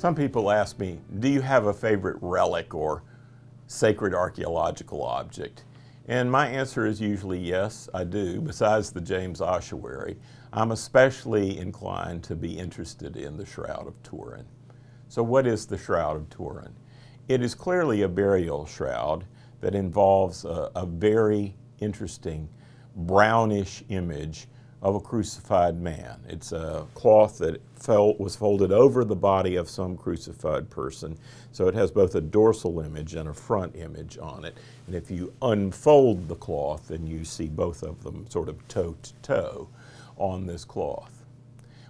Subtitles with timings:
[0.00, 3.02] Some people ask me, do you have a favorite relic or
[3.66, 5.64] sacred archaeological object?
[6.08, 8.40] And my answer is usually yes, I do.
[8.40, 10.16] Besides the James ossuary,
[10.54, 14.46] I'm especially inclined to be interested in the Shroud of Turin.
[15.08, 16.74] So, what is the Shroud of Turin?
[17.28, 19.26] It is clearly a burial shroud
[19.60, 22.48] that involves a, a very interesting
[22.96, 24.46] brownish image
[24.82, 26.20] of a crucified man.
[26.26, 31.18] It's a cloth that felt, was folded over the body of some crucified person.
[31.52, 34.56] So it has both a dorsal image and a front image on it.
[34.86, 38.96] And if you unfold the cloth, then you see both of them sort of toe
[39.02, 39.68] to toe
[40.16, 41.24] on this cloth.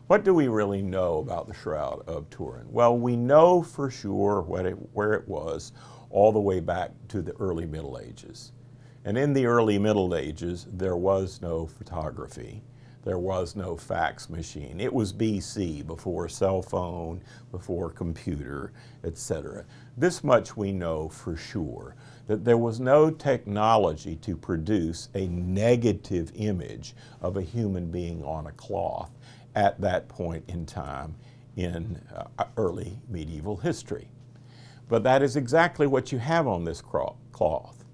[0.08, 2.66] What do we really know about the Shroud of Turin?
[2.72, 5.70] Well, we know for sure it, where it was
[6.10, 8.50] all the way back to the early Middle Ages.
[9.04, 12.62] And in the early Middle Ages, there was no photography
[13.04, 14.80] there was no fax machine.
[14.80, 18.72] It was BC, before cell phone, before computer,
[19.04, 19.64] etc.
[19.96, 26.30] This much we know for sure, that there was no technology to produce a negative
[26.34, 29.10] image of a human being on a cloth
[29.54, 31.14] at that point in time
[31.56, 34.08] in uh, early medieval history.
[34.88, 37.84] But that is exactly what you have on this cloth.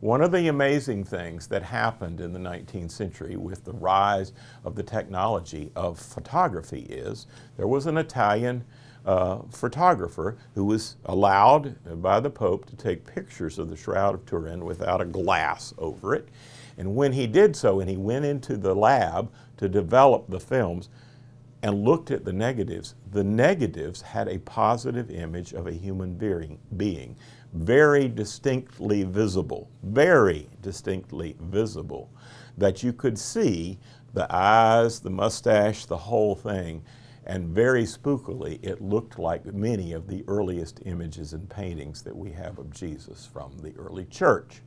[0.00, 4.32] One of the amazing things that happened in the 19th century with the rise
[4.64, 8.64] of the technology of photography is there was an Italian
[9.04, 14.24] uh, photographer who was allowed by the Pope to take pictures of the Shroud of
[14.24, 16.28] Turin without a glass over it.
[16.76, 20.90] And when he did so, and he went into the lab to develop the films,
[21.62, 26.14] and looked at the negatives, the negatives had a positive image of a human
[26.76, 27.16] being,
[27.52, 32.10] very distinctly visible, very distinctly visible,
[32.56, 33.78] that you could see
[34.14, 36.82] the eyes, the mustache, the whole thing.
[37.26, 42.32] And very spookily, it looked like many of the earliest images and paintings that we
[42.32, 44.62] have of Jesus from the early church.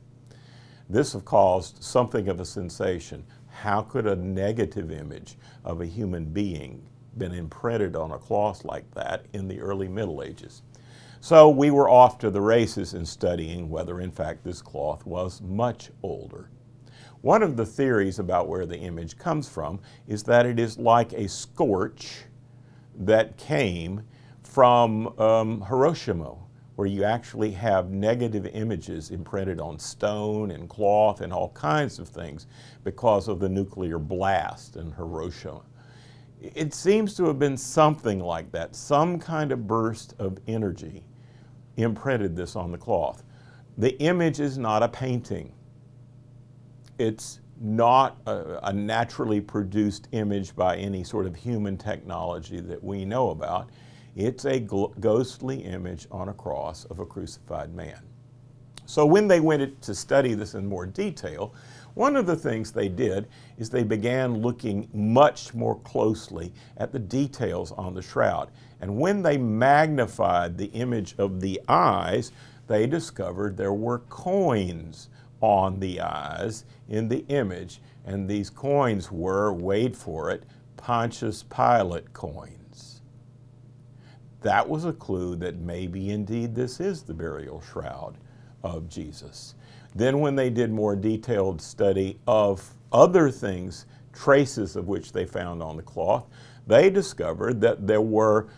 [0.88, 3.24] This have caused something of a sensation.
[3.52, 8.90] How could a negative image of a human being been imprinted on a cloth like
[8.94, 10.62] that in the early Middle Ages?
[11.20, 15.40] So we were off to the races in studying whether in fact this cloth was
[15.40, 16.50] much older.
[17.20, 21.12] One of the theories about where the image comes from is that it is like
[21.12, 22.24] a scorch
[22.98, 24.02] that came
[24.42, 26.34] from um, Hiroshima,
[26.82, 32.08] where you actually have negative images imprinted on stone and cloth and all kinds of
[32.08, 32.48] things
[32.82, 35.62] because of the nuclear blast in Hiroshima.
[36.40, 41.04] It seems to have been something like that, some kind of burst of energy
[41.76, 43.22] imprinted this on the cloth.
[43.78, 45.52] The image is not a painting.
[46.98, 53.04] It's not a, a, naturally produced image by any sort of human technology that we
[53.04, 53.70] know about.
[54.14, 58.00] It's a ghostly image on a cross of a crucified man.
[58.84, 61.54] So when they went to study this in more detail,
[61.94, 63.28] one of the things they did
[63.58, 68.50] is they began looking much more closely at the details on the shroud.
[68.80, 72.32] And when they magnified the image of the eyes,
[72.66, 75.08] they discovered there were coins
[75.40, 77.80] on the eyes in the image.
[78.04, 80.44] And these coins were, wait for it,
[80.76, 82.61] Pontius Pilate coins.
[84.42, 88.18] That was a clue that maybe indeed this is the burial shroud
[88.62, 89.54] of Jesus.
[89.94, 95.62] Then, when they did more detailed study of other things, traces of which they found
[95.62, 96.26] on the cloth,
[96.66, 98.48] they discovered that there were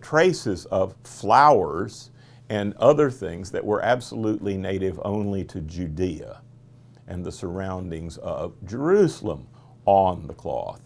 [0.00, 2.10] traces of flowers
[2.50, 6.42] and other things that were absolutely native only to Judea
[7.06, 9.46] and the surroundings of Jerusalem
[9.86, 10.80] on the cloth.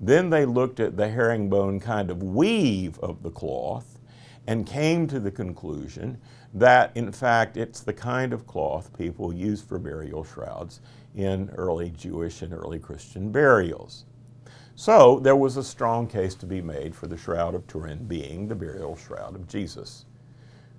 [0.00, 3.98] Then they looked at the herringbone kind of weave of the cloth
[4.46, 6.18] and came to the conclusion
[6.54, 10.80] that in fact it's the kind of cloth people used for burial shrouds
[11.14, 14.04] in early Jewish and early Christian burials.
[14.74, 18.46] So there was a strong case to be made for the Shroud of Turin being
[18.46, 20.04] the burial shroud of Jesus.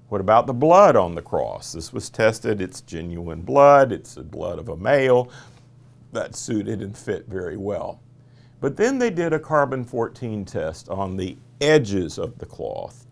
[0.10, 1.74] What about the blood on the cross?
[1.74, 2.62] This was tested.
[2.62, 5.32] It's genuine blood, it's the blood of a male.
[6.14, 8.00] That suited and fit very well.
[8.60, 13.08] But then they did a carbon 14 test on the edges of the cloth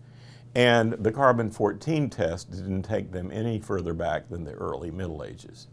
[0.55, 5.23] and the carbon 14 test didn't take them any further back than the early Middle
[5.23, 5.67] Ages.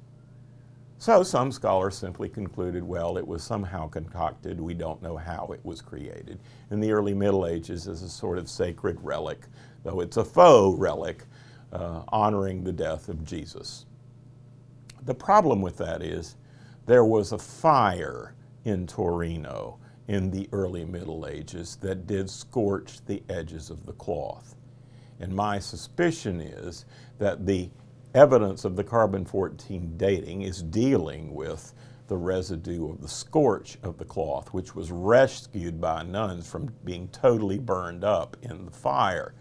[0.99, 4.61] So some scholars simply concluded, well, it was somehow concocted.
[4.61, 6.41] We don't know how it was created.
[6.71, 9.47] In the early Middle Ages, as a sort of sacred relic,
[9.85, 11.25] though it's a faux relic,
[11.73, 13.87] uh, honoring the death of Jesus.
[15.05, 16.37] The problem with that is
[16.87, 19.79] there was a fire in Torino
[20.09, 24.57] in the early Middle Ages that did scorch the edges of the cloth.
[25.21, 26.85] And my suspicion is
[27.19, 27.71] that the
[28.15, 31.73] evidence of the carbon 14 dating is dealing with
[32.09, 37.09] the residue of the scorch of the cloth, which was rescued by nuns from being
[37.09, 39.33] totally burned up in the fire.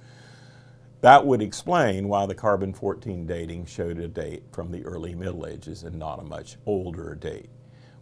[1.02, 5.48] That would explain why the carbon 14 dating showed a date from the early Middle
[5.48, 7.50] Ages and not a much older date.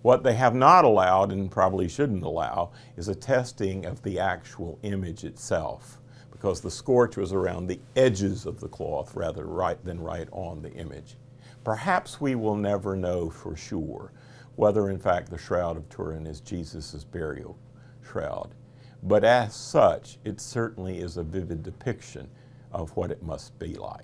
[0.02, 4.80] What they have not allowed, and probably shouldn't allow, is a testing of the actual
[4.84, 6.00] image itself,
[6.32, 10.62] because the scorch was around the edges of the cloth rather right than right on
[10.62, 11.18] the image.
[11.64, 14.14] Perhaps we will never know for sure
[14.60, 17.58] whether in fact the Shroud of Turin is Jesus' burial
[18.02, 18.56] shroud.
[19.04, 22.30] But as such, it certainly is a vivid depiction
[22.74, 24.04] of what it must be like.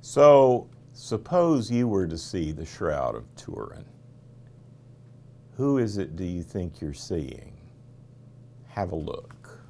[0.00, 3.84] So, suppose you were to see the Shroud of Turin.
[5.56, 7.52] Who is it do you think you're seeing?
[8.68, 9.60] Have a look.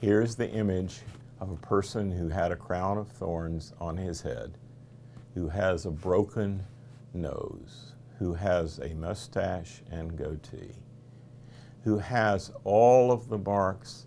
[0.00, 1.00] Here's the image
[1.40, 4.56] of a person who had a crown of thorns on his head,
[5.34, 6.64] who has a broken
[7.12, 10.74] nose, who has a mustache and goatee,
[11.84, 14.06] who has all of the marks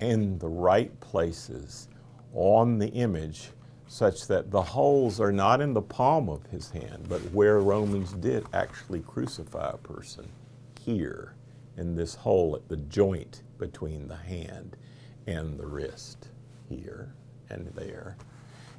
[0.00, 1.88] in the right places
[2.34, 3.50] on the image
[3.88, 8.12] such that the holes are not in the palm of his hand, but where Romans
[8.14, 10.28] did actually crucify a person,
[10.80, 11.34] here
[11.76, 14.76] in this hole at the joint between the hand
[15.26, 16.28] and the wrist
[16.68, 17.14] here
[17.48, 18.16] and there,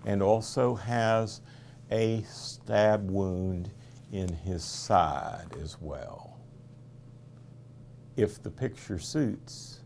[0.05, 1.41] and also has
[1.91, 3.71] a stab wound
[4.11, 6.26] in his side as well.
[8.17, 9.81] If the picture suits,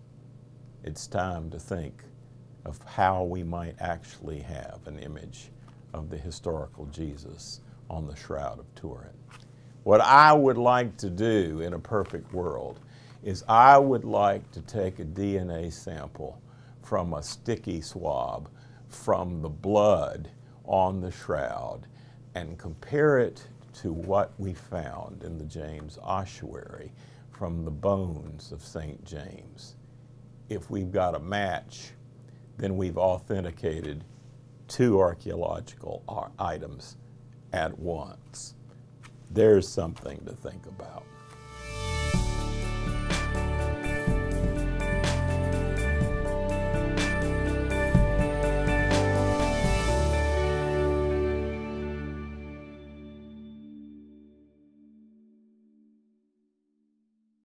[0.85, 2.05] it's time to think
[2.63, 5.51] of how we might actually have an image
[5.93, 9.11] of the historical Jesus on the Shroud of Turin.
[9.83, 12.79] What I would like to do in a perfect world
[13.21, 16.41] is I would like to take a DNA sample
[16.83, 18.49] from a sticky swab
[18.87, 20.29] from the blood
[20.63, 21.85] on the shroud
[22.35, 26.93] and compare it to what we found in the James ossuary
[27.41, 29.03] from the bones of St.
[29.03, 29.75] James.
[30.47, 31.93] If we've got a match,
[32.59, 34.03] then we've authenticated
[34.67, 36.03] two archaeological
[36.37, 36.97] items
[37.51, 38.53] at once.
[39.31, 41.03] There's something to think about.